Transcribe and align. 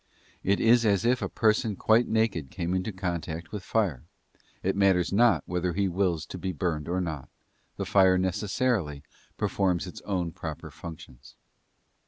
It 0.43 0.59
is 0.59 0.83
as 0.83 1.05
if 1.05 1.21
a 1.21 1.29
person 1.29 1.75
quite 1.75 2.07
naked 2.07 2.49
came 2.49 2.73
into 2.73 2.91
contact 2.91 3.51
with 3.51 3.61
fire: 3.61 4.03
it 4.63 4.75
matters 4.75 5.13
not 5.13 5.43
whether 5.45 5.73
he 5.73 5.87
wills 5.87 6.25
to 6.25 6.39
be 6.39 6.51
burned 6.51 6.89
or 6.89 6.99
not, 6.99 7.29
the 7.77 7.85
fire 7.85 8.17
necessarily 8.17 9.03
performs 9.37 9.85
its 9.85 10.01
own 10.01 10.31
proper 10.31 10.71
functions. 10.71 11.35